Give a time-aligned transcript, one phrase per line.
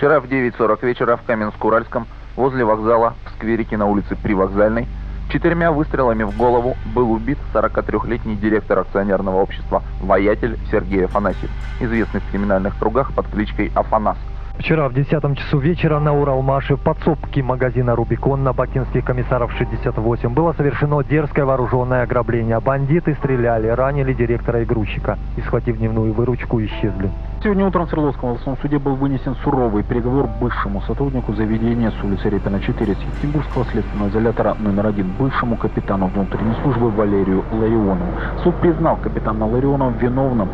[0.00, 4.88] Вчера в 9.40 вечера в Каменск-Уральском возле вокзала в скверике на улице Привокзальной
[5.30, 11.50] четырьмя выстрелами в голову был убит 43-летний директор акционерного общества «Воятель» Сергей Афанасьев,
[11.80, 14.16] известный в криминальных кругах под кличкой Афанас.
[14.58, 20.34] Вчера в 10 часу вечера на Уралмаше в подсобке магазина «Рубикон» на Бакинских комиссаров 68
[20.34, 22.60] было совершено дерзкое вооруженное ограбление.
[22.60, 27.10] Бандиты стреляли, ранили директора и грузчика и, схватив дневную выручку, исчезли.
[27.42, 32.28] Сегодня утром в Свердловском областном суде был вынесен суровый приговор бывшему сотруднику заведения с улицы
[32.28, 38.12] Репина 4 Сектимбургского следственного изолятора номер один бывшему капитану внутренней службы Валерию Ларионову.
[38.44, 40.50] Суд признал капитана Ларионова виновным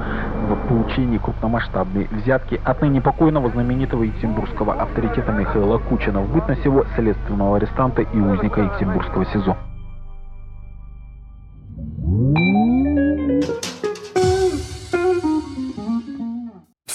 [0.48, 7.56] в получении крупномасштабной взятки отныне покойного знаменитого екатеринбургского авторитета Михаила Кучина в бытность его следственного
[7.56, 9.56] арестанта и узника Екатеринбургского СИЗО.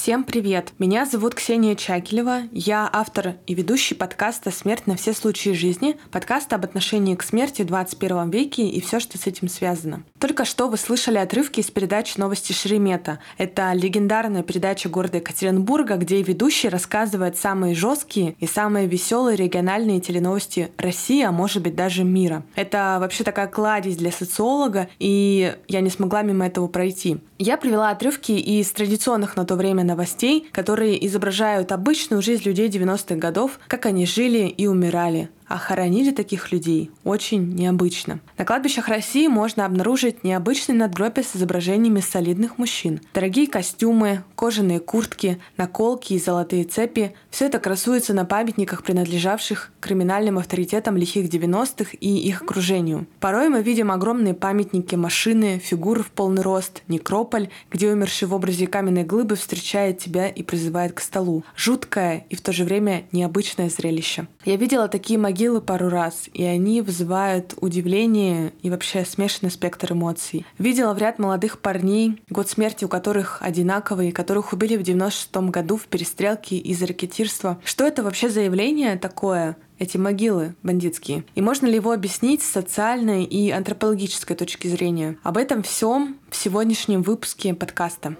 [0.01, 0.73] Всем привет!
[0.79, 2.45] Меня зовут Ксения Чакелева.
[2.51, 7.61] Я автор и ведущий подкаста «Смерть на все случаи жизни», подкаста об отношении к смерти
[7.61, 10.01] в 21 веке и все, что с этим связано.
[10.17, 13.19] Только что вы слышали отрывки из передачи «Новости Шеремета».
[13.37, 20.71] Это легендарная передача города Екатеринбурга, где ведущий рассказывает самые жесткие и самые веселые региональные теленовости
[20.77, 22.43] России, а может быть даже мира.
[22.55, 27.19] Это вообще такая кладезь для социолога, и я не смогла мимо этого пройти.
[27.37, 33.15] Я привела отрывки из традиционных на то время новостей, которые изображают обычную жизнь людей 90-х
[33.15, 38.21] годов, как они жили и умирали а хоронили таких людей очень необычно.
[38.37, 43.01] На кладбищах России можно обнаружить необычные надгробия с изображениями солидных мужчин.
[43.13, 50.37] Дорогие костюмы, кожаные куртки, наколки и золотые цепи– все это красуется на памятниках, принадлежавших криминальным
[50.37, 53.07] авторитетам лихих 90-х и их окружению.
[53.19, 58.67] Порой мы видим огромные памятники, машины, фигуры в полный рост, некрополь, где умерший в образе
[58.67, 61.43] каменной глыбы встречает тебя и призывает к столу.
[61.57, 64.27] Жуткое и в то же время необычное зрелище.
[64.45, 69.93] Я видела такие могилы могилы пару раз, и они вызывают удивление и вообще смешанный спектр
[69.93, 70.45] эмоций.
[70.59, 75.77] Видела в ряд молодых парней, год смерти у которых одинаковый, которых убили в 96 году
[75.77, 77.59] в перестрелке из-за ракетирства.
[77.65, 79.57] Что это вообще за явление такое?
[79.79, 81.23] эти могилы бандитские?
[81.33, 85.17] И можно ли его объяснить с социальной и антропологической точки зрения?
[85.23, 88.15] Об этом всем в сегодняшнем выпуске подкаста.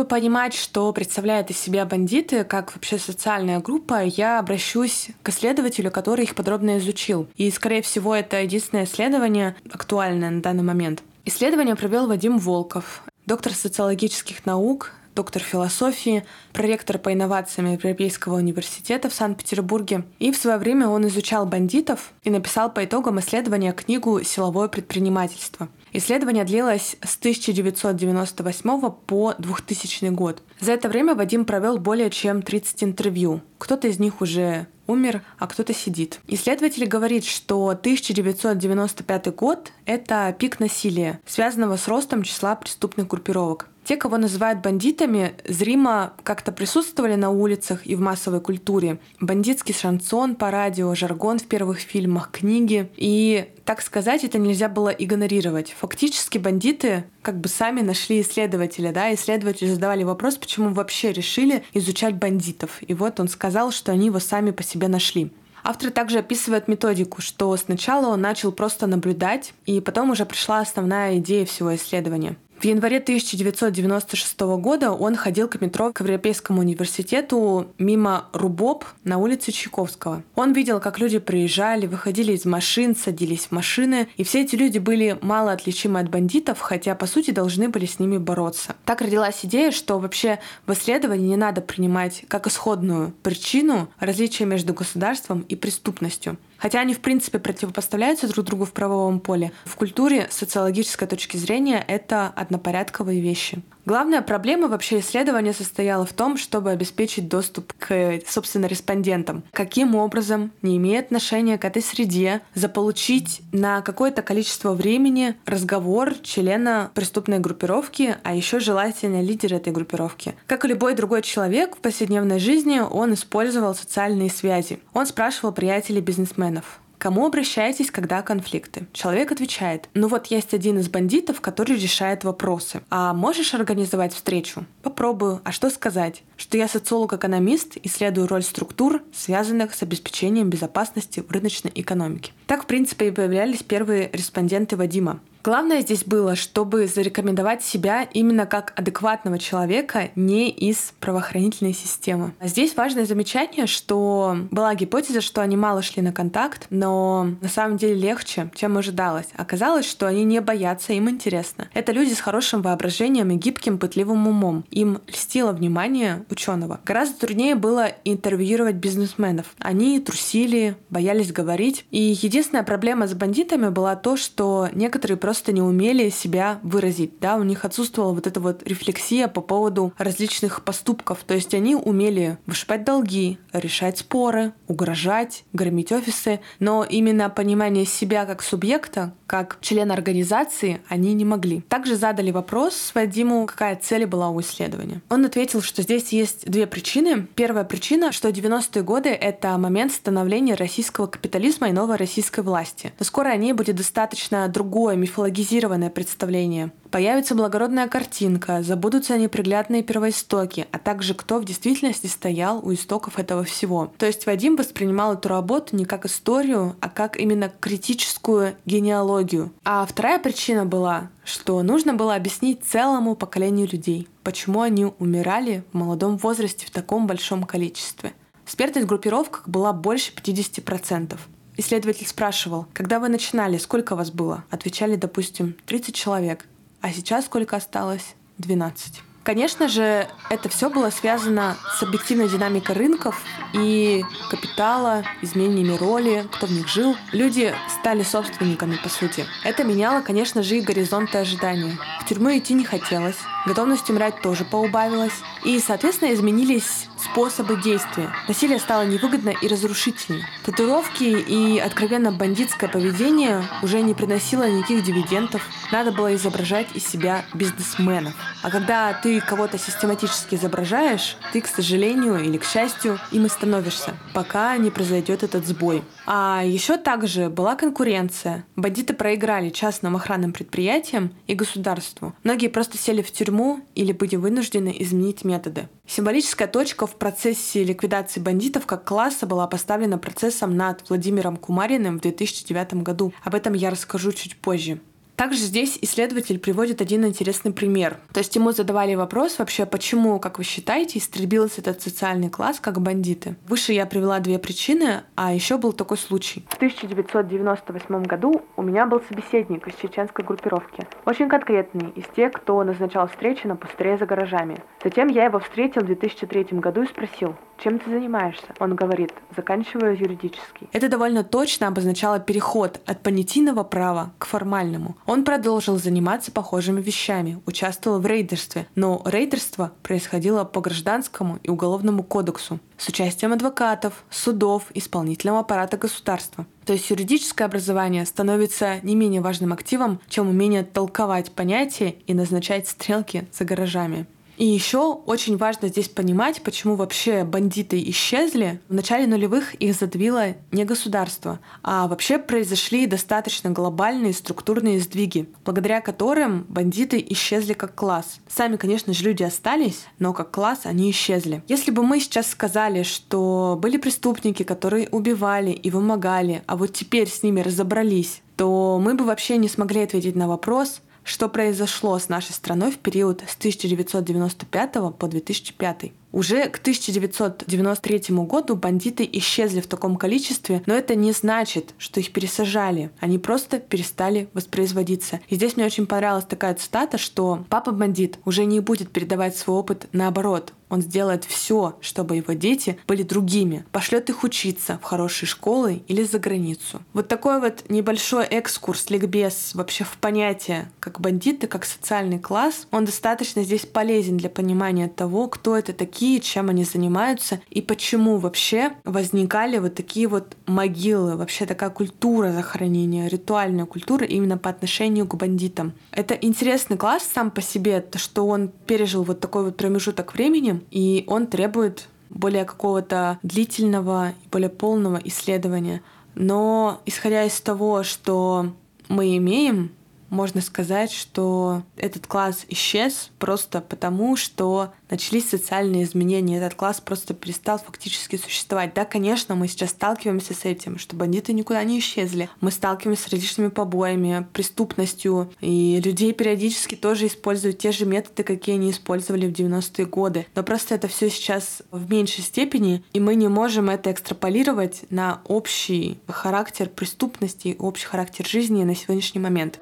[0.00, 5.90] Чтобы понимать, что представляют из себя бандиты, как вообще социальная группа, я обращусь к исследователю,
[5.90, 7.28] который их подробно изучил.
[7.36, 11.02] И, скорее всего, это единственное исследование актуальное на данный момент.
[11.26, 19.12] Исследование провел Вадим Волков, доктор социологических наук, доктор философии, проректор по инновациям Европейского университета в
[19.12, 20.04] Санкт-Петербурге.
[20.18, 25.68] И в свое время он изучал бандитов и написал по итогам исследования книгу «Силовое предпринимательство».
[25.92, 30.42] Исследование длилось с 1998 по 2000 год.
[30.58, 33.42] За это время Вадим провел более чем 30 интервью.
[33.58, 36.20] Кто-то из них уже умер, а кто-то сидит.
[36.26, 43.68] Исследователь говорит, что 1995 год— это пик насилия, связанного с ростом числа преступных группировок.
[43.90, 49.00] Те, кого называют бандитами, зримо как-то присутствовали на улицах и в массовой культуре.
[49.18, 52.88] Бандитский шансон по радио, жаргон в первых фильмах, книги.
[52.96, 55.74] И, так сказать, это нельзя было игнорировать.
[55.76, 62.14] Фактически бандиты как бы сами нашли исследователя, да, исследователи задавали вопрос, почему вообще решили изучать
[62.14, 62.78] бандитов.
[62.82, 65.32] И вот он сказал, что они его сами по себе нашли.
[65.64, 71.18] Автор также описывает методику, что сначала он начал просто наблюдать, и потом уже пришла основная
[71.18, 72.36] идея всего исследования.
[72.60, 79.50] В январе 1996 года он ходил к метро к Европейскому университету мимо Рубоб на улице
[79.50, 80.22] Чайковского.
[80.34, 84.76] Он видел, как люди приезжали, выходили из машин, садились в машины, и все эти люди
[84.76, 88.76] были мало отличимы от бандитов, хотя, по сути, должны были с ними бороться.
[88.84, 94.74] Так родилась идея, что вообще в исследовании не надо принимать как исходную причину различия между
[94.74, 96.36] государством и преступностью.
[96.60, 101.36] Хотя они, в принципе, противопоставляются друг другу в правовом поле, в культуре с социологической точки
[101.36, 103.62] зрения это однопорядковые вещи.
[103.86, 109.42] Главная проблема вообще исследования состояла в том, чтобы обеспечить доступ к, собственно, респондентам.
[109.52, 116.90] Каким образом, не имея отношения к этой среде, заполучить на какое-то количество времени разговор члена
[116.94, 120.34] преступной группировки, а еще желательно лидера этой группировки.
[120.46, 124.80] Как и любой другой человек в повседневной жизни, он использовал социальные связи.
[124.92, 126.00] Он спрашивал приятелей
[126.50, 126.80] бизнесменов.
[126.98, 128.86] Кому обращаетесь, когда конфликты?
[128.92, 132.82] Человек отвечает, ну вот есть один из бандитов, который решает вопросы.
[132.90, 134.66] А можешь организовать встречу?
[134.82, 135.40] Попробую.
[135.44, 136.22] А что сказать?
[136.36, 142.32] Что я социолог-экономист, исследую роль структур, связанных с обеспечением безопасности в рыночной экономике.
[142.46, 145.20] Так, в принципе, и появлялись первые респонденты Вадима.
[145.42, 152.34] Главное здесь было, чтобы зарекомендовать себя именно как адекватного человека, не из правоохранительной системы.
[152.40, 157.48] А здесь важное замечание, что была гипотеза, что они мало шли на контакт, но на
[157.48, 159.28] самом деле легче, чем ожидалось.
[159.34, 161.68] Оказалось, что они не боятся, им интересно.
[161.72, 164.64] Это люди с хорошим воображением и гибким, пытливым умом.
[164.70, 166.80] Им льстило внимание ученого.
[166.84, 169.54] Гораздо труднее было интервьюировать бизнесменов.
[169.58, 171.86] Они трусили, боялись говорить.
[171.90, 177.36] И единственная проблема с бандитами была то, что некоторые просто не умели себя выразить, да,
[177.36, 182.38] у них отсутствовала вот эта вот рефлексия по поводу различных поступков, то есть они умели
[182.46, 189.94] вышибать долги, решать споры, угрожать, громить офисы, но именно понимание себя как субъекта, как члена
[189.94, 191.60] организации, они не могли.
[191.62, 195.02] Также задали вопрос Вадиму, какая цель была у исследования.
[195.08, 197.28] Он ответил, что здесь есть две причины.
[197.34, 202.92] Первая причина, что 90-е годы— это момент становления российского капитализма и новой российской власти.
[202.98, 206.72] Но скоро о ней будет достаточно другое мифологизированное представление.
[206.90, 213.44] Появится благородная картинка, забудутся неприглядные первоистоки, а также кто в действительности стоял у истоков этого
[213.44, 213.92] всего.
[213.98, 219.52] То есть Вадим воспринимал эту работу не как историю, а как именно критическую генеалогию.
[219.64, 225.76] А вторая причина была, что нужно было объяснить целому поколению людей, почему они умирали в
[225.76, 228.14] молодом возрасте в таком большом количестве.
[228.46, 231.16] Смертность в группировках была больше 50%.
[231.60, 234.44] Исследователь спрашивал, когда вы начинали, сколько вас было?
[234.48, 236.46] Отвечали, допустим, 30 человек.
[236.80, 238.14] А сейчас сколько осталось?
[238.38, 239.02] 12.
[239.24, 243.22] Конечно же, это все было связано с объективной динамикой рынков
[243.52, 246.96] и капитала, изменениями роли, кто в них жил.
[247.12, 249.26] Люди стали собственниками, по сути.
[249.44, 251.78] Это меняло, конечно же, и горизонты ожидания.
[252.00, 255.12] В тюрьму идти не хотелось, готовность умирать тоже поубавилась.
[255.44, 258.10] И, соответственно, изменились способы действия.
[258.28, 260.24] Насилие стало невыгодно и разрушительно.
[260.44, 265.42] Татуировки и откровенно бандитское поведение уже не приносило никаких дивидендов.
[265.72, 268.14] Надо было изображать из себя бизнесменов.
[268.42, 273.94] А когда ты кого-то систематически изображаешь, ты, к сожалению или к счастью, им и становишься,
[274.14, 275.82] пока не произойдет этот сбой.
[276.06, 278.44] А еще также была конкуренция.
[278.56, 282.14] Бандиты проиграли частным охранным предприятиям и государству.
[282.24, 283.29] Многие просто сели в тюрьму
[283.74, 285.68] или были вынуждены изменить методы.
[285.86, 292.02] Символическая точка в процессе ликвидации бандитов как класса была поставлена процессом над Владимиром Кумариным в
[292.02, 293.12] 2009 году.
[293.22, 294.80] Об этом я расскажу чуть позже.
[295.20, 297.98] Также здесь исследователь приводит один интересный пример.
[298.14, 302.80] То есть ему задавали вопрос вообще, почему, как вы считаете, истребился этот социальный класс как
[302.80, 303.36] бандиты.
[303.46, 306.46] Выше я привела две причины, а еще был такой случай.
[306.48, 310.86] В 1998 году у меня был собеседник из чеченской группировки.
[311.04, 314.62] Очень конкретный, из тех, кто назначал встречи на пустыре за гаражами.
[314.82, 318.46] Затем я его встретил в 2003 году и спросил, чем ты занимаешься?
[318.58, 320.70] Он говорит, заканчиваю юридический.
[320.72, 324.96] Это довольно точно обозначало переход от понятийного права к формальному.
[325.10, 332.04] Он продолжил заниматься похожими вещами, участвовал в рейдерстве, но рейдерство происходило по гражданскому и уголовному
[332.04, 336.46] кодексу с участием адвокатов, судов, исполнительного аппарата государства.
[336.64, 342.68] То есть юридическое образование становится не менее важным активом, чем умение толковать понятия и назначать
[342.68, 344.06] стрелки за гаражами.
[344.40, 348.58] И еще очень важно здесь понимать, почему вообще бандиты исчезли.
[348.70, 355.82] В начале нулевых их задавило не государство, а вообще произошли достаточно глобальные структурные сдвиги, благодаря
[355.82, 358.20] которым бандиты исчезли как класс.
[358.28, 361.42] Сами, конечно же, люди остались, но как класс они исчезли.
[361.46, 367.10] Если бы мы сейчас сказали, что были преступники, которые убивали и вымогали, а вот теперь
[367.10, 372.08] с ними разобрались, то мы бы вообще не смогли ответить на вопрос, что произошло с
[372.08, 375.92] нашей страной в период с 1995 по 2005.
[376.12, 382.12] Уже к 1993 году бандиты исчезли в таком количестве, но это не значит, что их
[382.12, 382.90] пересажали.
[382.98, 385.20] Они просто перестали воспроизводиться.
[385.28, 389.86] И здесь мне очень понравилась такая цитата, что папа-бандит уже не будет передавать свой опыт
[389.92, 390.52] наоборот.
[390.70, 393.64] Он сделает все, чтобы его дети были другими.
[393.72, 396.80] Пошлет их учиться в хорошие школы или за границу.
[396.92, 402.84] Вот такой вот небольшой экскурс, ликбез вообще в понятие как бандиты, как социальный класс, он
[402.84, 408.72] достаточно здесь полезен для понимания того, кто это такие, чем они занимаются и почему вообще
[408.84, 415.14] возникали вот такие вот могилы, вообще такая культура захоронения, ритуальная культура именно по отношению к
[415.14, 415.72] бандитам.
[415.90, 420.59] Это интересный класс сам по себе, то, что он пережил вот такой вот промежуток времени,
[420.70, 425.82] и он требует более какого-то длительного более полного исследования.
[426.14, 428.52] Но исходя из того, что
[428.88, 429.70] мы имеем,
[430.10, 436.38] можно сказать, что этот класс исчез просто потому, что начались социальные изменения.
[436.38, 438.74] Этот класс просто перестал фактически существовать.
[438.74, 442.28] Да, конечно, мы сейчас сталкиваемся с этим, что бандиты никуда не исчезли.
[442.40, 448.56] Мы сталкиваемся с различными побоями, преступностью, и людей периодически тоже используют те же методы, какие
[448.56, 450.26] они использовали в 90-е годы.
[450.34, 455.20] Но просто это все сейчас в меньшей степени, и мы не можем это экстраполировать на
[455.24, 459.60] общий характер преступности, общий характер жизни на сегодняшний момент.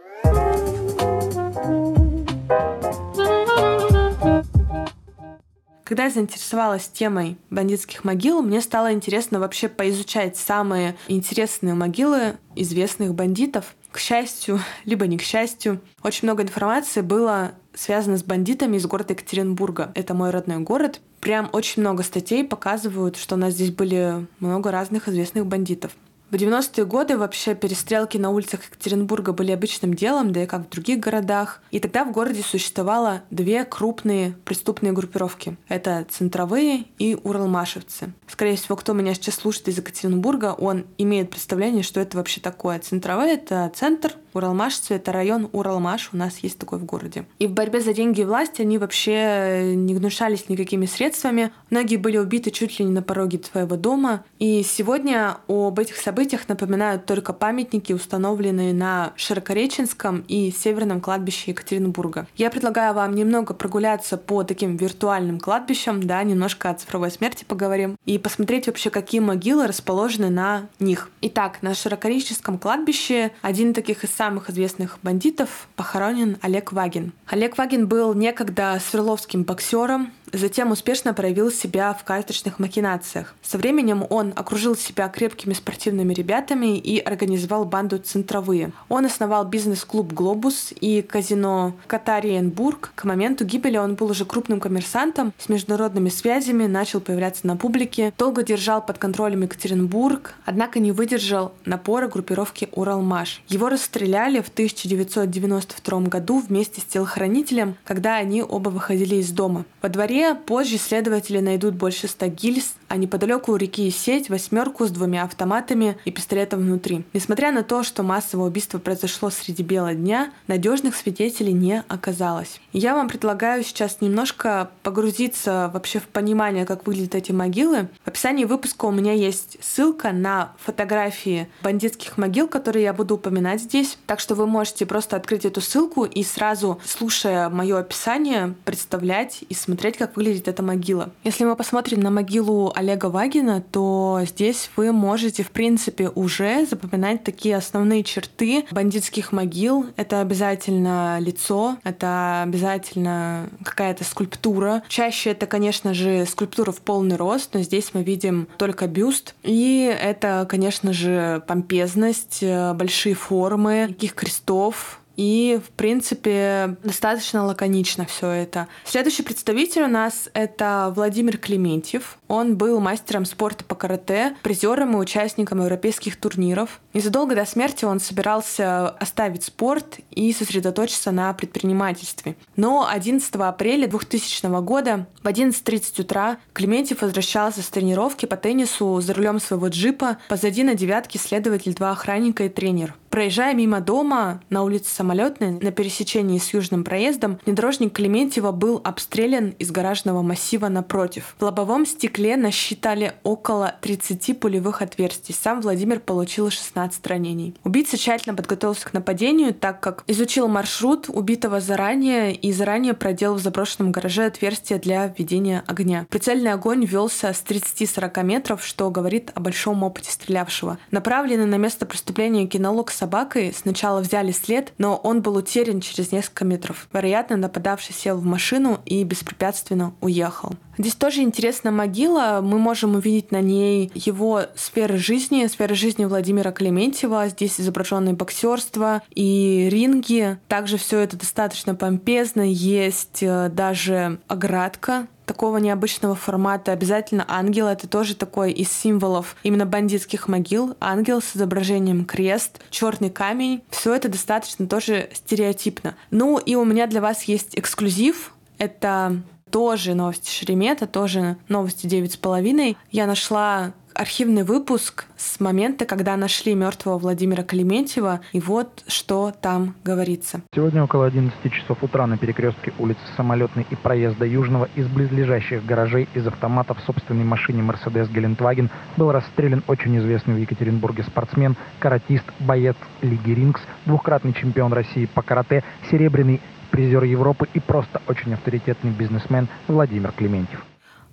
[5.88, 13.14] Когда я заинтересовалась темой бандитских могил, мне стало интересно вообще поизучать самые интересные могилы известных
[13.14, 13.74] бандитов.
[13.90, 19.14] К счастью, либо не к счастью, очень много информации было связано с бандитами из города
[19.14, 19.90] Екатеринбурга.
[19.94, 21.00] Это мой родной город.
[21.20, 25.92] Прям очень много статей показывают, что у нас здесь были много разных известных бандитов.
[26.30, 30.68] В 90-е годы вообще перестрелки на улицах Екатеринбурга были обычным делом, да и как в
[30.68, 31.62] других городах.
[31.70, 35.56] И тогда в городе существовало две крупные преступные группировки.
[35.68, 38.12] Это центровые и уралмашевцы.
[38.26, 42.78] Скорее всего, кто меня сейчас слушает из Екатеринбурга, он имеет представление, что это вообще такое.
[42.78, 47.26] Центровые— это центр, уралмашцы— это район Уралмаш, у нас есть такой в городе.
[47.38, 51.52] И в борьбе за деньги и власть они вообще не гнушались никакими средствами.
[51.70, 54.24] Многие были убиты чуть ли не на пороге твоего дома.
[54.38, 62.26] И сегодня об этих событиях напоминают только памятники, установленные на Широкореченском и Северном кладбище Екатеринбурга.
[62.36, 67.96] Я предлагаю вам немного прогуляться по таким виртуальным кладбищам, да, немножко о цифровой смерти поговорим,
[68.04, 71.10] и посмотреть вообще, какие могилы расположены на них.
[71.20, 77.12] Итак, на Широкореченском кладбище один из таких из самых известных бандитов похоронен Олег Вагин.
[77.26, 83.34] Олег Вагин был некогда сверловским боксером, Затем успешно проявил себя в карточных махинациях.
[83.42, 88.72] Со временем он окружил себя крепкими спортивными ребятами и организовал банду «Центровые».
[88.88, 92.92] Он основал бизнес-клуб «Глобус» и казино «Катариенбург».
[92.94, 98.12] К моменту гибели он был уже крупным коммерсантом с международными связями, начал появляться на публике,
[98.18, 103.42] долго держал под контролем Екатеринбург, однако не выдержал напора группировки «Уралмаш».
[103.48, 109.64] Его расстреляли в 1992 году вместе с телохранителем, когда они оба выходили из дома.
[109.80, 114.86] Во дворе реке позже следователи найдут больше ста гильз, а неподалеку у реки сеть восьмерку
[114.86, 117.04] с двумя автоматами и пистолетом внутри.
[117.12, 122.60] Несмотря на то, что массовое убийство произошло среди бела дня, надежных свидетелей не оказалось.
[122.72, 127.88] Я вам предлагаю сейчас немножко погрузиться вообще в понимание, как выглядят эти могилы.
[128.04, 133.60] В описании выпуска у меня есть ссылка на фотографии бандитских могил, которые я буду упоминать
[133.60, 133.98] здесь.
[134.06, 139.54] Так что вы можете просто открыть эту ссылку и сразу, слушая мое описание, представлять и
[139.54, 141.10] смотреть, как как выглядит эта могила.
[141.22, 147.24] Если мы посмотрим на могилу Олега Вагина, то здесь вы можете, в принципе, уже запоминать
[147.24, 149.86] такие основные черты бандитских могил.
[149.96, 154.82] Это обязательно лицо, это обязательно какая-то скульптура.
[154.88, 159.34] Чаще это, конечно же, скульптура в полный рост, но здесь мы видим только бюст.
[159.42, 168.06] И это, конечно же, помпезность, э, большие формы, таких крестов, и, в принципе, достаточно лаконично
[168.06, 168.68] все это.
[168.84, 172.18] Следующий представитель у нас это Владимир Клементьев.
[172.28, 176.80] Он был мастером спорта по карате, призером и участником европейских турниров.
[176.94, 182.36] Незадолго до смерти он собирался оставить спорт и сосредоточиться на предпринимательстве.
[182.54, 189.14] Но 11 апреля 2000 года в 11.30 утра Клементьев возвращался с тренировки по теннису за
[189.14, 190.18] рулем своего джипа.
[190.28, 192.94] Позади на девятке следователь, два охранника и тренер.
[193.10, 199.54] Проезжая мимо дома на улице Самолетной на пересечении с Южным проездом, внедорожник Клементьева был обстрелян
[199.58, 201.34] из гаражного массива напротив.
[201.38, 205.34] В лобовом стекле насчитали около 30 пулевых отверстий.
[205.34, 207.54] Сам Владимир получил 16 ранений.
[207.64, 213.42] Убийца тщательно подготовился к нападению, так как изучил маршрут убитого заранее и заранее проделал в
[213.42, 216.06] заброшенном гараже отверстие для введения огня.
[216.10, 220.78] Прицельный огонь велся с 30-40 метров, что говорит о большом опыте стрелявшего.
[220.90, 226.44] Направленный на место преступления кинолог собакой сначала взяли след, но он был утерян через несколько
[226.44, 226.88] метров.
[226.92, 230.52] Вероятно, нападавший сел в машину и беспрепятственно уехал.
[230.76, 232.40] Здесь тоже интересная могила.
[232.42, 237.28] Мы можем увидеть на ней его сферы жизни, сферы жизни Владимира Клементьева.
[237.28, 240.38] Здесь изображенное боксерство и ринги.
[240.46, 242.42] Также все это достаточно помпезно.
[242.42, 246.72] Есть э, даже оградка такого необычного формата.
[246.72, 250.74] Обязательно ангел— это тоже такой из символов именно бандитских могил.
[250.80, 253.62] Ангел с изображением крест, черный камень.
[253.70, 255.94] Все это достаточно тоже стереотипно.
[256.10, 258.32] Ну и у меня для вас есть эксклюзив.
[258.56, 262.76] Это тоже новости Шеремета, тоже новости девять с половиной.
[262.90, 269.74] Я нашла архивный выпуск с момента, когда нашли мертвого Владимира Клементьева, и вот что там
[269.84, 270.42] говорится.
[270.54, 276.08] Сегодня около 11 часов утра на перекрестке улицы Самолетной и проезда Южного из близлежащих гаражей
[276.14, 282.24] из автомата в собственной машине Mercedes Гелендваген был расстрелян очень известный в Екатеринбурге спортсмен, каратист,
[282.40, 286.40] боец Лиги Рингс, двухкратный чемпион России по карате, серебряный
[286.70, 290.64] призер Европы и просто очень авторитетный бизнесмен Владимир Клементьев.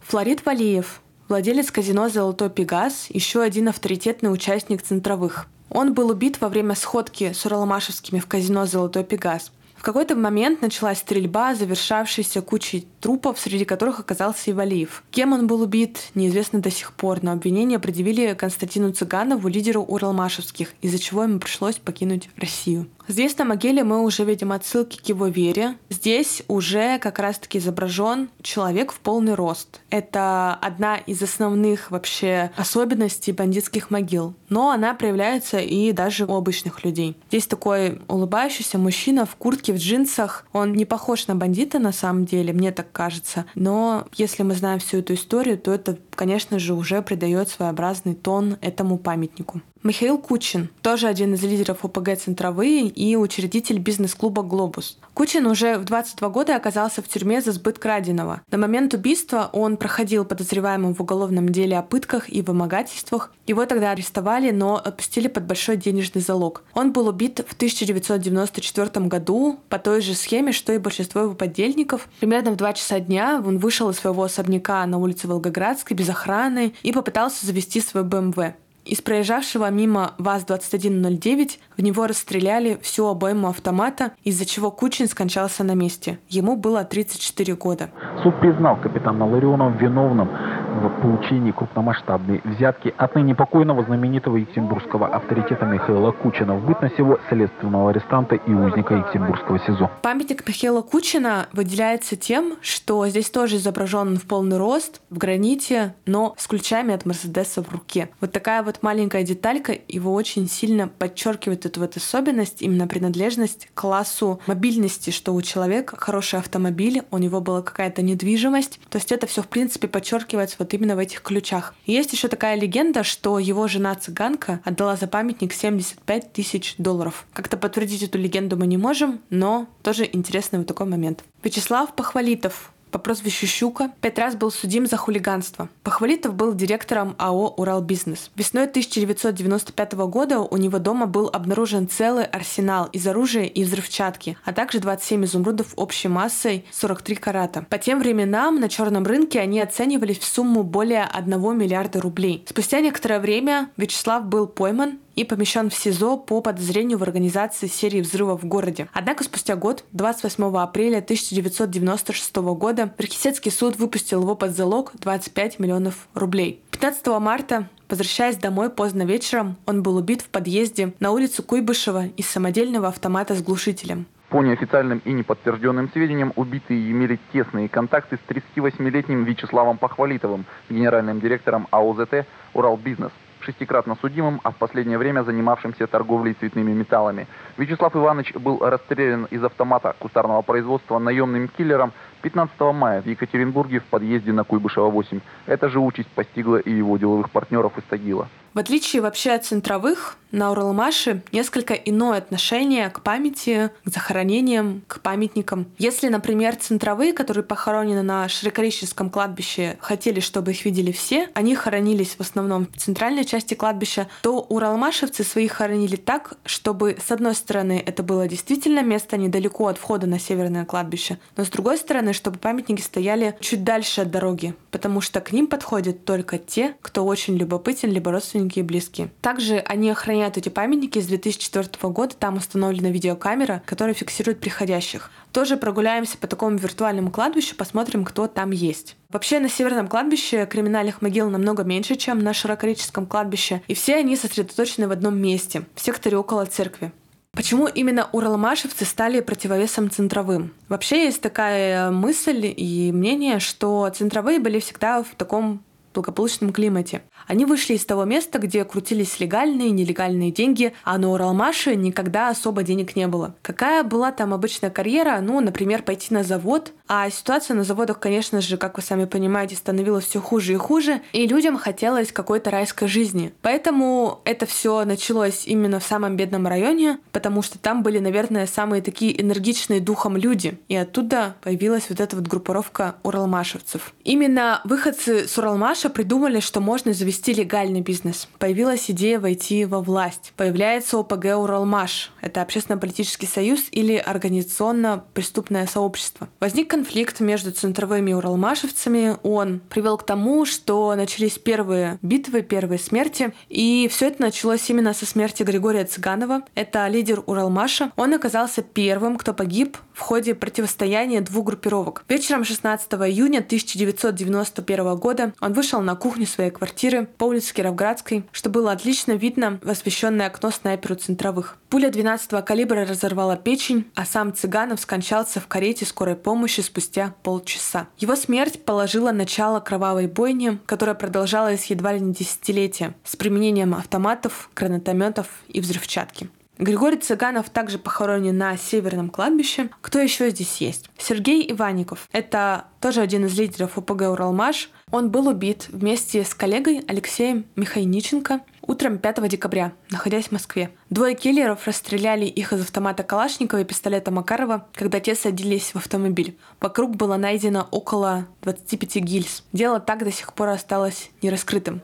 [0.01, 5.48] Флорид Валиев, владелец казино «Золотой Пегас», еще один авторитетный участник центровых.
[5.70, 9.51] Он был убит во время сходки с уралмашевскими в казино «Золотой Пегас».
[9.75, 15.03] В какой-то момент началась стрельба, завершавшаяся кучей трупов, среди которых оказался и Валиев.
[15.12, 20.74] Кем он был убит, неизвестно до сих пор, но обвинение предъявили Константину Цыганову, лидеру уралмашевских,
[20.81, 22.88] из-за чего ему пришлось покинуть Россию.
[23.07, 25.77] Здесь на могиле мы уже видим отсылки к его вере.
[25.89, 29.81] Здесь уже как раз-таки изображен человек в полный рост.
[29.91, 34.33] Это одна из основных вообще особенностей бандитских могил.
[34.50, 37.15] Но она проявляется и даже у обычных людей.
[37.27, 40.47] Здесь такой улыбающийся мужчина в куртке, в джинсах.
[40.51, 43.45] Он не похож на бандита на самом деле, мне так кажется.
[43.55, 48.57] Но если мы знаем всю эту историю, то это, конечно же, уже придает своеобразный тон
[48.61, 49.61] этому памятнику.
[49.85, 54.97] Михаил Кучин, тоже один из лидеров ОПГ «Центровые» и учредитель бизнес-клуба «Глобус».
[55.13, 58.41] Кучин уже в 22 года оказался в тюрьме за сбыт краденого.
[58.49, 63.31] На момент убийства он проходил подозреваемым в уголовном деле о пытках и вымогательствах.
[63.45, 66.63] Его тогда арестовали, но отпустили под большой денежный залог.
[66.73, 72.09] Он был убит в 1994 году по той же схеме, что и большинство его подельников.
[72.19, 76.73] Примерно в 2 часа дня он вышел из своего особняка на улице Волгоградской без охраны
[76.81, 78.55] и попытался завести свой БМВ.
[78.85, 85.73] Из проезжавшего мимо ВАЗ-2109 в него расстреляли всю обойму автомата, из-за чего Кучин скончался на
[85.73, 86.19] месте.
[86.29, 87.89] Ему было 34 года.
[88.21, 90.29] Суд признал капитана Ларионова виновным
[90.75, 97.17] в получении крупномасштабной взятки от ныне покойного знаменитого екатеринбургского авторитета Михаила Кучина в бытность его
[97.29, 99.89] следственного арестанта и узника Екатеринбургского СИЗО.
[100.03, 106.35] Памятник Михаила Кучина выделяется тем, что здесь тоже изображен в полный рост, в граните, но
[106.37, 108.09] с ключами от Мерседеса в руке.
[108.21, 113.82] Вот такая вот маленькая деталька его очень сильно подчеркивает эту вот особенность, именно принадлежность к
[113.82, 118.79] классу мобильности, что у человека хороший автомобиль, у него была какая-то недвижимость.
[118.89, 121.74] То есть это все в принципе подчеркивается вот именно в этих ключах.
[121.85, 127.25] Есть еще такая легенда, что его жена-цыганка отдала за памятник 75 тысяч долларов.
[127.33, 131.24] Как-то подтвердить эту легенду мы не можем, но тоже интересный вот такой момент.
[131.44, 135.68] Вячеслав Похвалитов, по прозвищу Щука пять раз был судим за хулиганство.
[135.84, 138.31] Похвалитов был директором АО «Уралбизнес».
[138.38, 144.53] Весной 1995 года у него дома был обнаружен целый арсенал из оружия и взрывчатки, а
[144.53, 147.66] также 27 изумрудов общей массой 43 карата.
[147.70, 152.46] По тем временам на черном рынке они оценивались в сумму более 1 миллиарда рублей.
[152.48, 158.01] Спустя некоторое время Вячеслав был пойман и помещен в СИЗО по подозрению в организации серии
[158.01, 158.87] взрывов в городе.
[158.93, 166.07] Однако спустя год, 28 апреля 1996 года, Перхисецкий суд выпустил его под залог 25 миллионов
[166.13, 166.61] рублей.
[166.71, 172.27] 15 марта Возвращаясь домой поздно вечером, он был убит в подъезде на улицу Куйбышева из
[172.27, 174.07] самодельного автомата с глушителем.
[174.29, 181.67] По неофициальным и неподтвержденным сведениям, убитые имели тесные контакты с 38-летним Вячеславом Похвалитовым, генеральным директором
[181.69, 182.25] АОЗТ
[182.55, 183.11] «Уралбизнес»
[183.46, 187.27] шестикратно судимым, а в последнее время занимавшимся торговлей цветными металлами.
[187.58, 191.94] Вячеслав Иванович был расстрелян из автомата кустарного производства наемным киллером
[192.25, 195.20] 15 мая в Екатеринбурге в подъезде на Куйбышева 8.
[195.46, 198.27] Эта же участь постигла и его деловых партнеров из Тагила.
[198.55, 205.01] В отличие вообще от центровых, на Уралмаше несколько иное отношение к памяти, к захоронениям, к
[205.01, 205.66] памятникам.
[205.77, 212.16] Если, например, центровые, которые похоронены на Широкореченском кладбище, хотели, чтобы их видели все, они хоронились
[212.16, 217.83] в основном в центральной части кладбища, то уралмашевцы своих хоронили так, чтобы, с одной стороны,
[217.85, 222.39] это было действительно место недалеко от входа на северное кладбище, но с другой стороны, чтобы
[222.39, 227.35] памятники стояли чуть дальше от дороги, потому что к ним подходят только те, кто очень
[227.37, 229.11] любопытен, либо родственники и близкие.
[229.21, 232.15] Также они охраняют эти памятники с 2004 года.
[232.15, 235.11] Там установлена видеокамера, которая фиксирует приходящих.
[235.31, 238.95] Тоже прогуляемся по такому виртуальному кладбищу, посмотрим, кто там есть.
[239.09, 244.15] Вообще на Северном кладбище криминальных могил намного меньше, чем на Широкореческом кладбище, и все они
[244.15, 246.91] сосредоточены в одном месте, в секторе около церкви.
[247.35, 250.53] Почему именно уралмашевцы стали противовесом центровым?
[250.69, 255.61] Вообще есть такая мысль и мнение, что центровые были всегда в таком
[255.95, 257.01] благополучном климате.
[257.27, 262.29] Они вышли из того места, где крутились легальные и нелегальные деньги, а на Уралмаше никогда
[262.29, 263.35] особо денег не было.
[263.41, 265.19] Какая была там обычная карьера?
[265.21, 269.55] Ну, например, пойти на завод, а ситуация на заводах, конечно же, как вы сами понимаете,
[269.55, 273.33] становилась все хуже и хуже, и людям хотелось какой-то райской жизни.
[273.41, 278.81] Поэтому это все началось именно в самом бедном районе, потому что там были, наверное, самые
[278.81, 280.59] такие энергичные духом люди.
[280.67, 283.93] И оттуда появилась вот эта вот группировка уралмашевцев.
[284.03, 288.27] Именно выходцы с Уралмаша придумали, что можно завести легальный бизнес.
[288.37, 290.33] Появилась идея войти во власть.
[290.35, 292.11] Появляется ОПГ Уралмаш.
[292.21, 296.27] Это общественно-политический союз или организационно-преступное сообщество.
[296.39, 299.16] Возник конфликт между центровыми уралмашевцами.
[299.24, 303.33] Он привел к тому, что начались первые битвы, первые смерти.
[303.48, 306.42] И все это началось именно со смерти Григория Цыганова.
[306.53, 307.94] Это лидер Уралмаша.
[307.96, 312.03] Он оказался первым, кто погиб в ходе противостояния двух группировок.
[312.09, 318.50] Вечером 16 июня 1991 года он вышел на кухню своей квартиры по улице Кировградской, что
[318.50, 321.57] было отлично видно в освещенное окно снайперу центровых.
[321.70, 327.87] Пуля 12 калибра разорвала печень, а сам Цыганов скончался в карете скорой помощи спустя полчаса.
[327.97, 334.49] Его смерть положила начало кровавой бойне, которая продолжалась едва ли не десятилетия, с применением автоматов,
[334.55, 336.29] гранатометов и взрывчатки.
[336.57, 339.70] Григорий Цыганов также похоронен на Северном кладбище.
[339.81, 340.89] Кто еще здесь есть?
[340.98, 342.07] Сергей Иванников.
[342.11, 344.70] Это тоже один из лидеров ОПГ «Уралмаш».
[344.91, 350.72] Он был убит вместе с коллегой Алексеем Михайниченко утром 5 декабря, находясь в Москве.
[350.89, 356.37] Двое киллеров расстреляли их из автомата Калашникова и пистолета Макарова, когда те садились в автомобиль.
[356.61, 359.44] Вокруг было найдено около 25 гильз.
[359.51, 361.81] Дело так до сих пор осталось нераскрытым.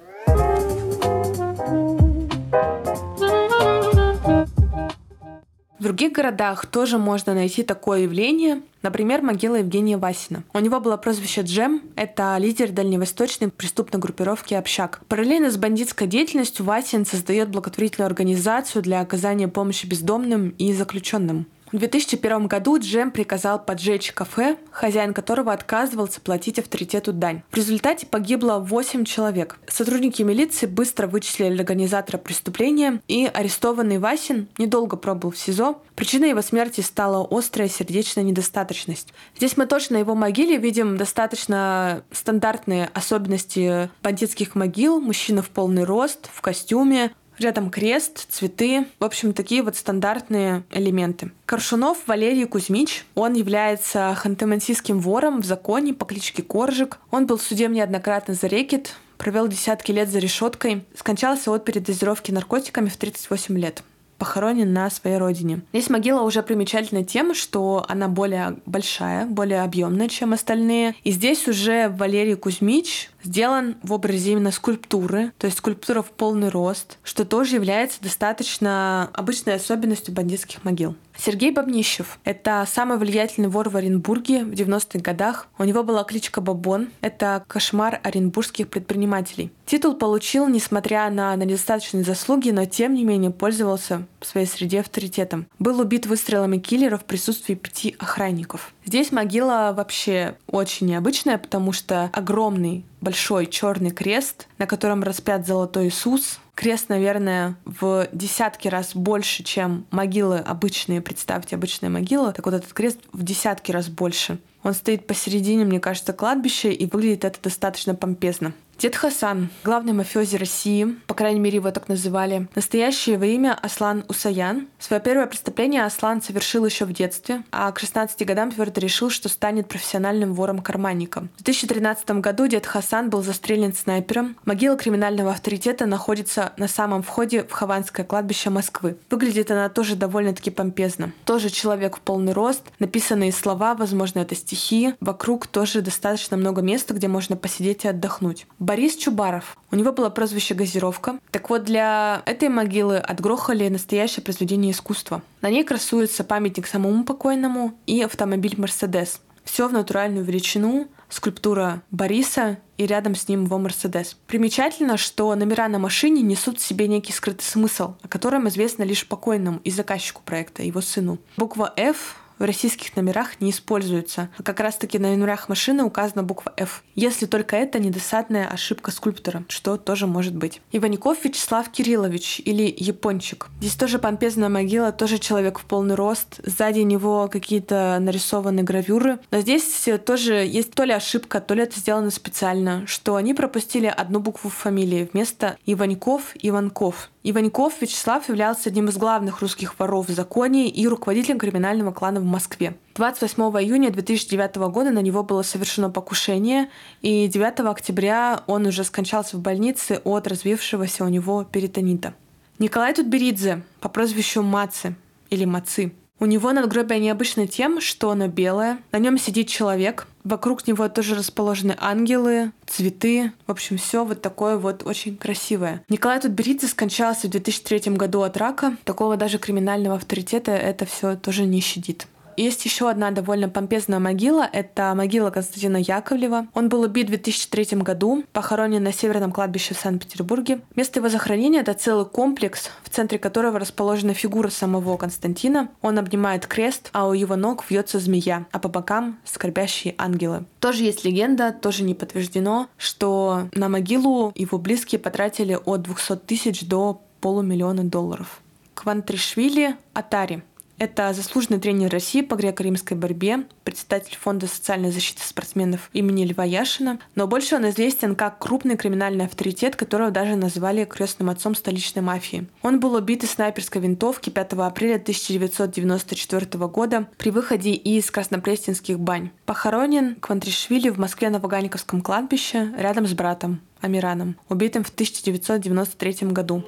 [5.82, 8.62] В других городах тоже можно найти такое явление.
[8.84, 10.44] Например, могила Евгения Васина.
[10.54, 11.82] У него было прозвище Джем.
[11.96, 15.02] Это лидер дальневосточной преступной группировки «Общак».
[15.08, 21.48] Параллельно с бандитской деятельностью Васин создает благотворительную организацию для оказания помощи бездомным и заключенным.
[21.72, 27.44] В 2001 году Джем приказал поджечь кафе, хозяин которого отказывался платить авторитету дань.
[27.50, 29.58] В результате погибло 8 человек.
[29.68, 35.82] Сотрудники милиции быстро вычислили организатора преступления, и арестованный Васин недолго пробыл в СИЗО.
[35.96, 39.14] Причиной его смерти стала острая сердечная недостаточность.
[39.38, 45.00] Здесь мы тоже на его могиле видим достаточно стандартные особенности бандитских могил.
[45.00, 51.32] Мужчина в полный рост, в костюме, Рядом крест, цветы, в общем, такие вот стандартные элементы.
[51.48, 57.00] Коршунов Валерий Кузьмич, он является ханты-мансийским вором в законе по кличке Коржик.
[57.10, 62.90] Он был судим неоднократно за рекет, провел десятки лет за решеткой, скончался от передозировки наркотиками
[62.90, 63.82] в 38 лет
[64.22, 65.62] похоронен на своей родине.
[65.74, 70.94] Здесь могила уже примечательна тем, что она более большая, более объемная, чем остальные.
[71.04, 76.50] И здесь уже Валерий Кузьмич сделан в образе именно скульптуры, то есть скульптура в полный
[76.50, 80.96] рост, что тоже является достаточно обычной особенностью бандитских могил.
[81.18, 85.48] Сергей Бабнищев— это самый влиятельный вор в Оренбурге в 90-х годах.
[85.58, 86.90] У него была кличка Бабон.
[87.02, 89.52] Это кошмар оренбургских предпринимателей.
[89.66, 95.48] Титул получил, несмотря на недостаточные заслуги, но тем не менее пользовался в своей среде авторитетом.
[95.60, 98.74] Был убит выстрелами киллера в присутствии пяти охранников.
[98.86, 105.88] Здесь могила вообще очень необычная, потому что огромный большой черный крест, на котором распят золотой
[105.88, 106.40] Иисус.
[106.56, 111.02] Крест, наверное, в десятки раз больше, чем могилы обычные.
[111.02, 112.32] Представьте, обычные могилы.
[112.34, 114.38] Так вот, этот крест в десятки раз больше.
[114.64, 118.54] Он стоит посередине, мне кажется, кладбища, и выглядит это достаточно помпезно.
[118.82, 122.48] Дед Хасан, главный мафиози России, по крайней мере его так называли.
[122.56, 124.70] Настоящее его имя Аслан Усаян.
[124.80, 129.30] Свое первое преступление Аслан совершил еще в детстве, а к 16 годам твердо решил, что
[129.30, 131.30] станет профессиональным вором-карманником.
[131.38, 134.36] В 2013 году дед Хасан был застрелен снайпером.
[134.46, 138.98] Могила криминального авторитета находится на самом входе в Хованское кладбище Москвы.
[139.12, 141.14] Выглядит она тоже довольно-таки помпезно.
[141.26, 144.96] Тоже человек в полный рост, написанные слова, возможно, это стихи.
[145.00, 148.48] Вокруг тоже достаточно много места, где можно посидеть и отдохнуть.
[148.72, 149.58] Борис Чубаров.
[149.70, 151.20] У него было прозвище «Газировка».
[151.32, 155.22] Так вот, для этой могилы отгрохали настоящее произведение искусства.
[155.42, 159.20] На ней красуется памятник самому покойному и автомобиль «Мерседес».
[159.44, 164.16] Все в натуральную величину, скульптура Бориса и рядом с ним его Мерседес.
[164.28, 169.06] Примечательно, что номера на машине несут в себе некий скрытый смысл, о котором известно лишь
[169.06, 171.18] покойному и заказчику проекта, его сыну.
[171.36, 174.30] Буква F в российских номерах не используется.
[174.38, 176.84] А как раз-таки на номерах машины указана буква F.
[176.96, 180.60] Если только это недосадная ошибка скульптора, что тоже может быть.
[180.72, 183.48] Иваников Вячеслав Кириллович или Япончик.
[183.60, 186.40] Здесь тоже помпезная могила, тоже человек в полный рост.
[186.44, 189.20] Сзади него какие-то нарисованы гравюры.
[189.30, 193.86] Но здесь тоже есть то ли ошибка, то ли это сделано специально, что они пропустили
[193.86, 197.10] одну букву в фамилии вместо Иваньков Иванков.
[197.24, 202.26] Иваньков Вячеслав являлся одним из главных русских воров в законе и руководителем криминального клана в
[202.26, 202.76] Москве.
[202.96, 206.70] 28 июня 2009 года на него было совершено покушение,
[207.02, 212.16] и 9 октября он уже скончался в больнице от развившегося у него перитонита.
[212.58, 214.96] Николай Тутберидзе по прозвищу Мацы
[215.30, 220.68] или Мацы у него надгробие необычно тем, что оно белое, на нем сидит человек, вокруг
[220.68, 225.84] него тоже расположены ангелы, цветы, в общем, все вот такое вот очень красивое.
[225.90, 231.46] Николай Тутберидзе скончался в 2003 году от рака, такого даже криминального авторитета это все тоже
[231.46, 232.08] не щадит.
[232.42, 234.50] Есть еще одна довольно помпезная могила.
[234.52, 236.48] Это могила Константина Яковлева.
[236.56, 240.62] Он был убит в 2003 году, похоронен на Северном кладбище в Санкт-Петербурге.
[240.76, 245.70] Место его захоронения— это целый комплекс, в центре которого расположена фигура самого Константина.
[245.84, 250.46] Он обнимает крест, а у его ног вьется змея, а по бокам— скорбящие ангелы.
[250.60, 256.62] Тоже есть легенда, тоже не подтверждено, что на могилу его близкие потратили от 200 тысяч
[256.66, 258.42] до полумиллиона долларов.
[258.74, 260.42] Квантришвили Атари—
[260.82, 266.98] это заслуженный тренер России по греко-римской борьбе, председатель Фонда социальной защиты спортсменов имени Льва Яшина.
[267.14, 272.48] Но больше он известен как крупный криминальный авторитет, которого даже назвали крестным отцом столичной мафии.
[272.64, 279.30] Он был убит из снайперской винтовки 5 апреля 1994 года при выходе из краснопресненских бань.
[279.46, 286.64] Похоронен Квантришвили в Москве на Ваганьковском кладбище рядом с братом Амираном, убитым в 1993 году.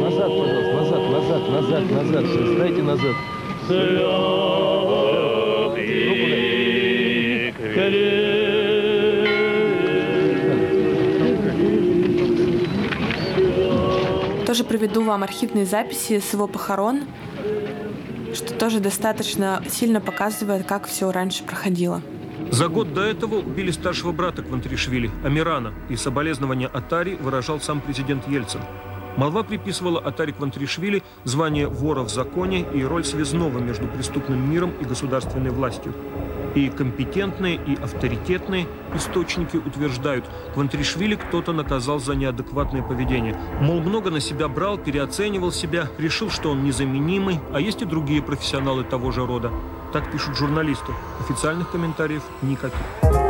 [0.00, 0.63] Назад, пожалуйста,
[1.54, 2.24] назад, назад.
[2.26, 3.16] Все, назад.
[14.46, 17.02] Тоже приведу вам архивные записи с его похорон,
[18.34, 22.02] что тоже достаточно сильно показывает, как все раньше проходило.
[22.50, 28.28] За год до этого убили старшего брата Квантришвили, Амирана, и соболезнования Атари выражал сам президент
[28.28, 28.60] Ельцин.
[29.16, 34.84] Молва приписывала Атари Квантришвили звание вора в законе и роль связного между преступным миром и
[34.84, 35.94] государственной властью.
[36.54, 40.24] И компетентные, и авторитетные источники утверждают,
[40.54, 43.36] Квантришвили кто-то наказал за неадекватное поведение.
[43.60, 48.22] Мол, много на себя брал, переоценивал себя, решил, что он незаменимый, а есть и другие
[48.22, 49.50] профессионалы того же рода.
[49.92, 50.92] Так пишут журналисты.
[51.20, 53.23] Официальных комментариев никаких.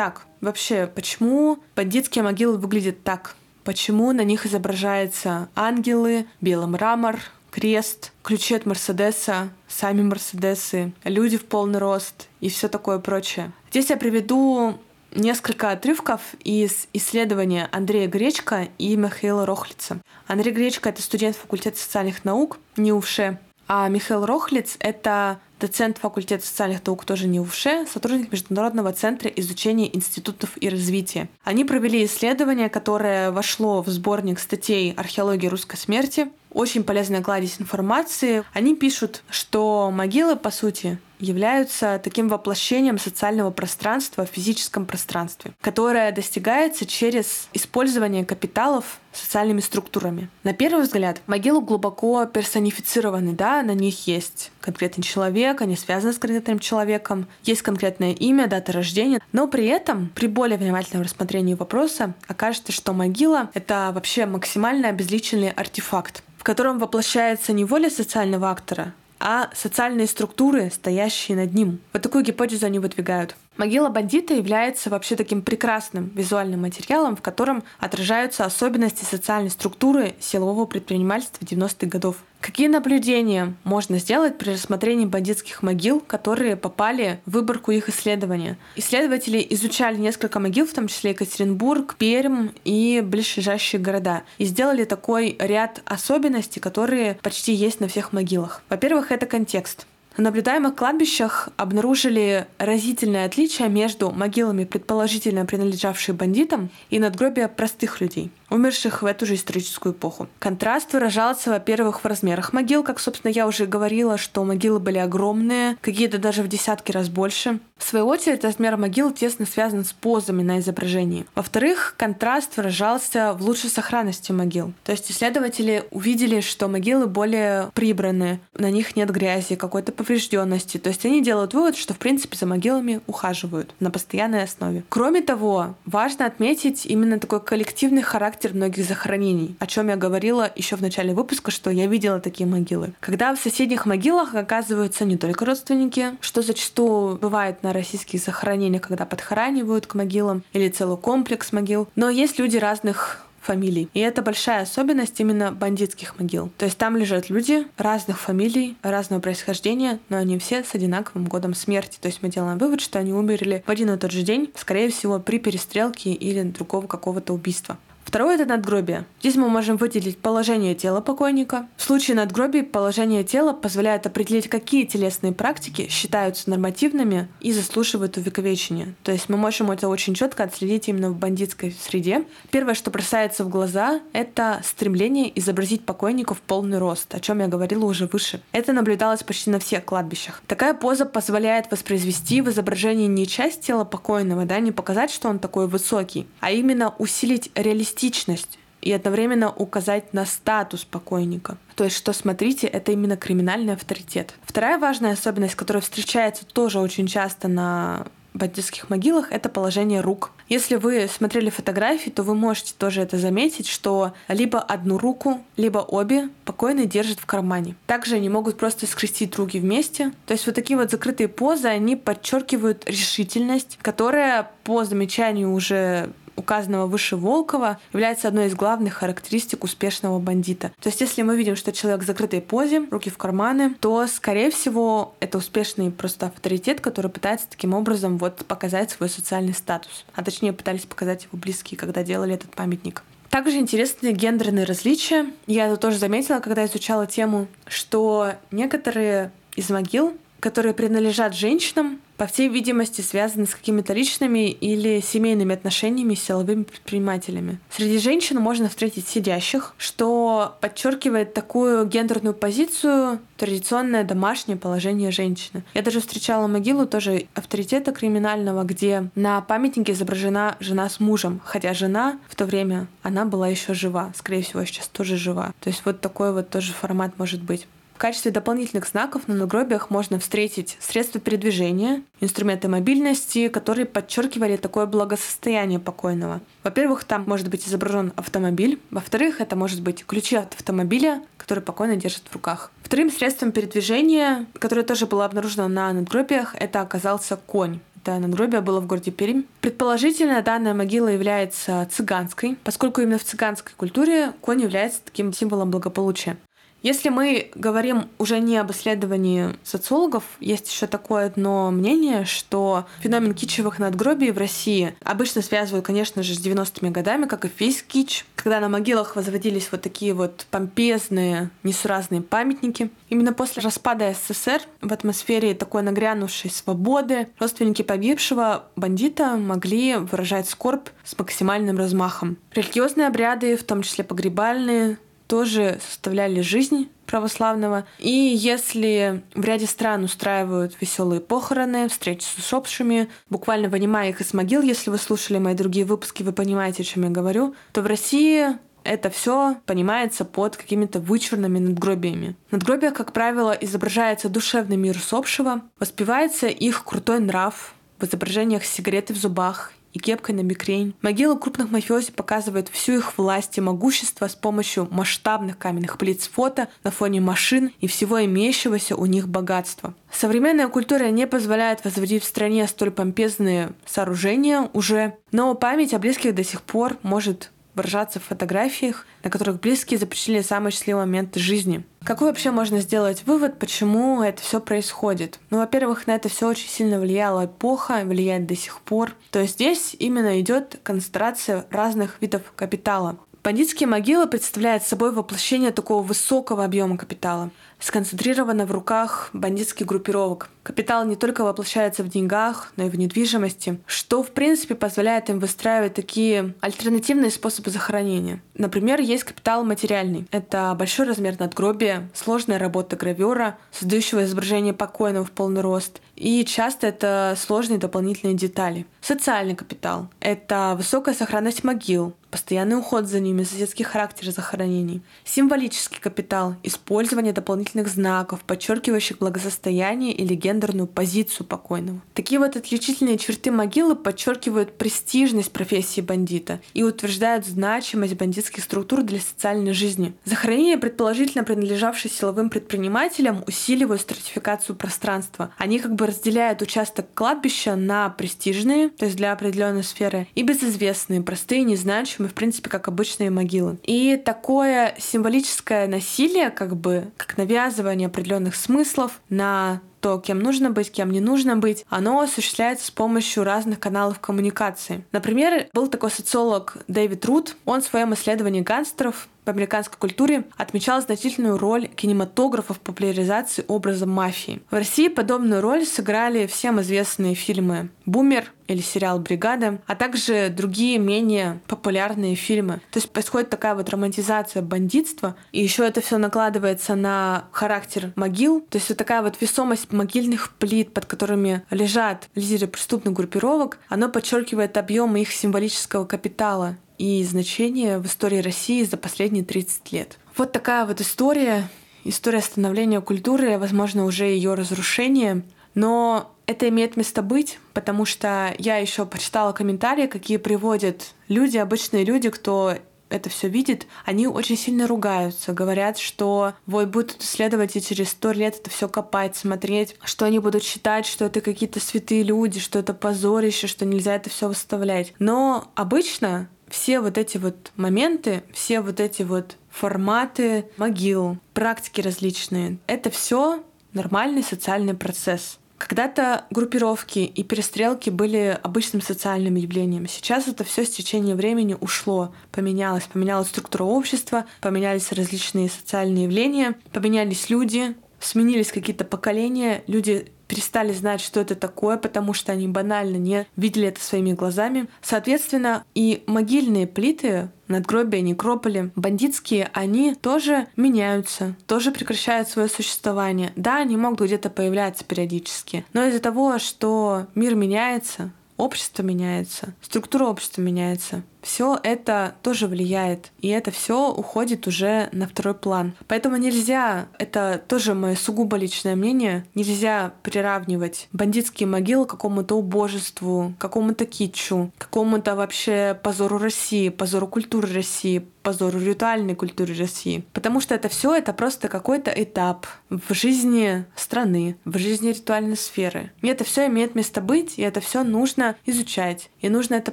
[0.00, 3.36] Итак, вообще, почему бандитские могилы выглядят так?
[3.64, 11.44] Почему на них изображаются ангелы, белый мрамор, крест, ключи от Мерседеса, сами Мерседесы, люди в
[11.44, 13.52] полный рост и все такое прочее.
[13.68, 14.78] Здесь я приведу
[15.14, 20.00] несколько отрывков из исследования Андрея Гречка и Михаила Рохлица.
[20.26, 26.84] Андрей Гречка— это студент факультета социальных наук НИУФШЕ, а Михаил Рохлиц— это доцент факультета социальных
[26.84, 31.28] наук тоже не УВШ, сотрудник Международного центра изучения институтов и развития.
[31.44, 38.42] Они провели исследование, которое вошло в сборник статей «Археология русской смерти», очень полезная кладезь информации.
[38.52, 46.10] Они пишут, что могилы, по сути, являются таким воплощением социального пространства в физическом пространстве, которое
[46.12, 50.28] достигается через использование капиталов социальными структурами.
[50.44, 56.18] На первый взгляд, могилы глубоко персонифицированы, да, на них есть конкретный человек, они связаны с
[56.18, 62.14] конкретным человеком, есть конкретное имя, дата рождения, но при этом, при более внимательном рассмотрении вопроса,
[62.28, 68.94] окажется, что могила— это вообще максимально обезличенный артефакт, в котором воплощается не воля социального актора,
[69.20, 71.78] а социальные структуры, стоящие над ним.
[71.92, 73.36] Вот такую гипотезу они выдвигают.
[73.60, 80.64] Могила бандита является вообще таким прекрасным визуальным материалом, в котором отражаются особенности социальной структуры силового
[80.64, 82.16] предпринимательства 90-х годов.
[82.40, 88.56] Какие наблюдения можно сделать при рассмотрении бандитских могил, которые попали в выборку их исследования?
[88.76, 95.36] Исследователи изучали несколько могил, в том числе Екатеринбург, Пермь и ближайшие города, и сделали такой
[95.38, 98.62] ряд особенностей, которые почти есть на всех могилах.
[98.70, 99.86] Во-первых, это контекст.
[100.16, 108.30] На наблюдаемых кладбищах обнаружили разительное отличие между могилами, предположительно принадлежавшие бандитам, и надгробия простых людей.
[108.50, 110.28] Умерших в эту же историческую эпоху.
[110.38, 115.76] Контраст выражался, во-первых, в размерах могил, как, собственно, я уже говорила, что могилы были огромные,
[115.80, 117.60] какие-то даже в десятки раз больше.
[117.78, 121.24] В свою очередь, размер могил тесно связан с позами на изображении.
[121.34, 124.74] Во-вторых, контраст выражался в лучшей сохранности могил.
[124.84, 130.78] То есть исследователи увидели, что могилы более прибраны, на них нет грязи, какой-то поврежденности.
[130.78, 134.84] То есть они делают вывод, что в принципе за могилами ухаживают на постоянной основе.
[134.88, 140.76] Кроме того, важно отметить именно такой коллективный характер многих захоронений, о чем я говорила еще
[140.76, 142.92] в начале выпуска, что я видела такие могилы.
[143.00, 149.06] Когда в соседних могилах оказываются не только родственники, что зачастую бывает на российских захоронениях, когда
[149.06, 153.88] подхоранивают к могилам или целый комплекс могил, но есть люди разных фамилий.
[153.94, 156.50] И это большая особенность именно бандитских могил.
[156.58, 161.54] То есть там лежат люди разных фамилий, разного происхождения, но они все с одинаковым годом
[161.54, 161.98] смерти.
[162.00, 164.90] То есть мы делаем вывод, что они умерли в один и тот же день, скорее
[164.90, 167.78] всего, при перестрелке или другого какого-то убийства.
[168.04, 169.04] Второе— это надгробие.
[169.20, 171.68] Здесь мы можем выделить положение тела покойника.
[171.76, 178.94] В случае надгробий положение тела позволяет определить, какие телесные практики считаются нормативными и заслуживают увековечения.
[179.04, 182.24] То есть мы можем это очень четко отследить именно в бандитской среде.
[182.50, 187.46] Первое, что бросается в глаза, это стремление изобразить покойника в полный рост, о чем я
[187.46, 188.40] говорила уже выше.
[188.52, 190.42] Это наблюдалось почти на всех кладбищах.
[190.46, 195.38] Такая поза позволяет воспроизвести в изображении не часть тела покойного, да, не показать, что он
[195.38, 201.58] такой высокий, а именно усилить реалистичность реалистичность и одновременно указать на статус покойника.
[201.76, 204.34] То есть, что смотрите, это именно криминальный авторитет.
[204.42, 210.30] Вторая важная особенность, которая встречается тоже очень часто на бандитских могилах, это положение рук.
[210.48, 215.78] Если вы смотрели фотографии, то вы можете тоже это заметить, что либо одну руку, либо
[215.78, 217.74] обе покойный держит в кармане.
[217.86, 220.12] Также они могут просто скрестить руки вместе.
[220.26, 226.86] То есть вот такие вот закрытые позы, они подчеркивают решительность, которая по замечанию уже указанного
[226.86, 230.72] выше Волкова является одной из главных характеристик успешного бандита.
[230.80, 234.50] То есть, если мы видим, что человек в закрытой позе, руки в карманы, то, скорее
[234.50, 240.04] всего, это успешный просто авторитет, который пытается таким образом вот показать свой социальный статус.
[240.14, 243.02] А точнее, пытались показать его близкие, когда делали этот памятник.
[243.30, 245.26] Также интересны гендерные различия.
[245.46, 252.26] Я это тоже заметила, когда изучала тему, что некоторые из могил, которые принадлежат женщинам, по
[252.26, 257.58] всей видимости, связаны с какими-то личными или семейными отношениями с силовыми предпринимателями.
[257.70, 265.64] Среди женщин можно встретить сидящих, что подчеркивает такую гендерную позицию, традиционное домашнее положение женщины.
[265.72, 271.72] Я даже встречала могилу тоже авторитета криминального, где на памятнике изображена жена с мужем, хотя
[271.72, 275.54] жена в то время, она была еще жива, скорее всего, сейчас тоже жива.
[275.60, 277.66] То есть вот такой вот тоже формат может быть
[278.00, 285.78] качестве дополнительных знаков на надгробиях можно встретить средства передвижения, инструменты мобильности, которые подчеркивали такое благосостояние
[285.78, 286.40] покойного.
[286.64, 288.80] Во-первых, там может быть изображен автомобиль.
[288.90, 292.72] Во-вторых, это может быть ключи от автомобиля, который покойно держит в руках.
[292.82, 297.80] Вторым средством передвижения, которое тоже было обнаружено на надгробиях, это оказался конь.
[298.02, 299.42] Это надгробие было в городе Пермь.
[299.60, 306.38] Предположительно, данная могила является цыганской, поскольку именно в цыганской культуре конь является таким символом благополучия.
[306.82, 313.34] Если мы говорим уже не об исследовании социологов, есть еще такое одно мнение, что феномен
[313.34, 318.24] кичевых надгробий в России обычно связывают, конечно же, с 90-ми годами, как и весь кич,
[318.34, 322.90] когда на могилах возводились вот такие вот помпезные, несуразные памятники.
[323.10, 330.88] Именно после распада СССР в атмосфере такой нагрянувшей свободы родственники погибшего бандита могли выражать скорбь
[331.04, 332.38] с максимальным размахом.
[332.52, 334.98] Религиозные обряды, в том числе погребальные,
[335.30, 337.86] тоже составляли жизнь православного.
[338.00, 344.34] И если в ряде стран устраивают веселые похороны, встречи с усопшими, буквально вынимая их из
[344.34, 347.86] могил, если вы слушали мои другие выпуски, вы понимаете, о чем я говорю, то в
[347.86, 352.34] России это все понимается под какими-то вычурными надгробиями.
[352.50, 359.16] Надгробия, как правило, изображается душевный мир усопшего, воспевается их крутой нрав, в изображениях сигареты в
[359.16, 360.94] зубах и кепкой на бикрень.
[361.02, 366.28] Могилы крупных мафиози показывают всю их власть и могущество с помощью масштабных каменных плит с
[366.28, 369.94] фото на фоне машин и всего имеющегося у них богатства.
[370.12, 376.34] Современная культура не позволяет возводить в стране столь помпезные сооружения уже, но память о близких
[376.34, 381.84] до сих пор может выражаться в фотографиях, на которых близкие запечатлели самые счастливые моменты жизни.
[382.04, 385.38] Какой вообще можно сделать вывод, почему это все происходит?
[385.50, 389.12] Ну, во-первых, на это все очень сильно влияла эпоха, влияет до сих пор.
[389.30, 393.18] То есть здесь именно идет концентрация разных видов капитала.
[393.42, 397.50] Бандитские могилы представляют собой воплощение такого высокого объема капитала.
[397.80, 400.48] Сконцентрирована в руках бандитских группировок.
[400.62, 405.38] Капитал не только воплощается в деньгах, но и в недвижимости, что, в принципе, позволяет им
[405.38, 408.42] выстраивать такие альтернативные способы захоронения.
[408.54, 410.26] Например, есть капитал материальный.
[410.30, 416.00] Это большой размер надгробия, сложная работа гравера, создающего изображение покойного в полный рост.
[416.14, 418.86] И часто это сложные дополнительные детали.
[419.00, 425.02] Социальный капитал— это высокая сохранность могил, постоянный уход за ними, соседский характер захоронений.
[425.24, 432.00] Символический капитал— использование дополнительных знаков, подчеркивающих благосостояние или гендерную позицию покойного.
[432.14, 439.20] Такие вот отличительные черты могилы подчеркивают престижность профессии бандита и утверждают значимость бандитских структур для
[439.20, 440.14] социальной жизни.
[440.24, 445.52] Захоронения, предположительно принадлежавшие силовым предпринимателям, усиливают стратификацию пространства.
[445.58, 451.22] Они как бы разделяют участок кладбища на престижные, то есть для определенной сферы, и безызвестные,
[451.22, 453.78] простые, незначимые, в принципе, как обычные могилы.
[453.84, 460.90] И такое символическое насилие, как бы, как навязывание определенных смыслов на то, кем нужно быть,
[460.90, 465.04] кем не нужно быть, оно осуществляется с помощью разных каналов коммуникации.
[465.12, 471.58] Например, был такой социолог Дэвид Рут, он в своем исследовании гангстеров американской культуре отмечал значительную
[471.58, 474.62] роль кинематографа в популяризации образа мафии.
[474.70, 480.98] В России подобную роль сыграли всем известные фильмы «Бумер», или сериал «Бригада», а также другие
[480.98, 482.80] менее популярные фильмы.
[482.92, 488.60] То есть происходит такая вот романтизация бандитства, и еще это все накладывается на характер могил,
[488.60, 494.08] то есть вот такая вот весомость могильных плит, под которыми лежат лидеры преступных группировок, оно
[494.08, 500.18] подчеркивает объем их символического капитала и значение в истории России за последние 30 лет.
[500.36, 501.66] Вот такая вот история,
[502.04, 505.42] история становления культуры, возможно, уже ее разрушение,
[505.74, 512.04] но это имеет место быть, потому что я еще почитала комментарии, какие приводят люди, обычные
[512.04, 512.74] люди, кто
[513.08, 518.32] это все видит, они очень сильно ругаются, говорят, что вот будут исследовать и через сто
[518.32, 522.78] лет это все копать, смотреть, что они будут считать, что это какие-то святые люди, что
[522.78, 525.14] это позорище, что нельзя это все выставлять.
[525.18, 532.78] Но обычно все вот эти вот моменты, все вот эти вот форматы могил, практики различные,
[532.86, 533.62] это все
[533.92, 535.58] нормальный социальный процесс.
[535.78, 540.06] Когда-то группировки и перестрелки были обычным социальным явлением.
[540.08, 543.04] Сейчас это все с течением времени ушло, поменялось.
[543.04, 551.20] Поменялась структура общества, поменялись различные социальные явления, поменялись люди, сменились какие-то поколения, люди перестали знать,
[551.20, 554.88] что это такое, потому что они банально не видели это своими глазами.
[555.00, 563.52] Соответственно, и могильные плиты надгробия, некрополи, бандитские, они тоже меняются, тоже прекращают свое существование.
[563.54, 570.24] Да, они могут где-то появляться периодически, но из-за того, что мир меняется, общество меняется, структура
[570.24, 575.94] общества меняется, все это тоже влияет, и это все уходит уже на второй план.
[576.08, 583.54] Поэтому нельзя, это тоже мое сугубо личное мнение, нельзя приравнивать бандитские могилы к какому-то убожеству,
[583.58, 590.24] какому-то китчу, какому-то вообще позору России, позору культуры России, позору ритуальной культуры России.
[590.32, 596.12] Потому что это все это просто какой-то этап в жизни страны, в жизни ритуальной сферы.
[596.22, 599.92] И это все имеет место быть, и это все нужно изучать, и нужно это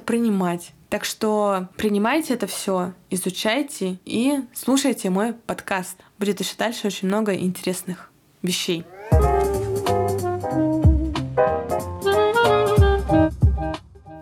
[0.00, 0.72] принимать.
[0.88, 5.98] Так что принимайте это все, изучайте и слушайте мой подкаст.
[6.18, 8.10] Будет еще дальше очень много интересных
[8.42, 8.84] вещей.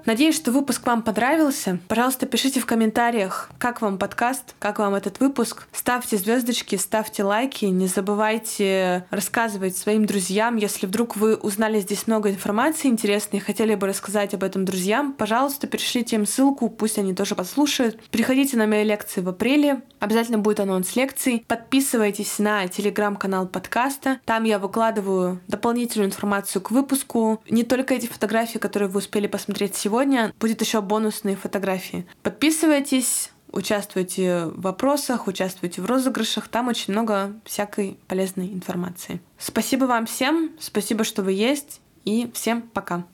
[0.07, 1.81] Надеюсь, что выпуск вам понравился.
[1.89, 5.67] Пожалуйста, пишите в комментариях, как вам подкаст, как вам этот выпуск.
[5.73, 7.65] Ставьте звездочки, ставьте лайки.
[7.65, 10.59] Не забывайте рассказывать своим друзьям.
[10.59, 15.13] Если вдруг вы узнали здесь много информации интересной и хотели бы рассказать об этом друзьям,
[15.13, 18.01] пожалуйста, перешлите им ссылку, пусть они тоже послушают.
[18.13, 19.83] Приходите на мои лекции в апреле.
[19.99, 21.45] Обязательно будет анонс лекций.
[21.49, 24.21] Подписывайтесь на телеграм-канал подкаста.
[24.25, 27.43] Там я выкладываю дополнительную информацию к выпуску.
[27.51, 32.07] Не только эти фотографии, которые вы успели посмотреть сегодня, сегодня будет еще бонусные фотографии.
[32.23, 36.49] Подписывайтесь, участвуйте в вопросах, участвуйте в розыгрышах.
[36.49, 39.21] Там очень много всякой полезной информации.
[39.39, 43.05] Спасибо вам всем, спасибо, что вы есть, и всем пока.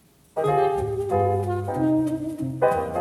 [2.60, 2.91] thank you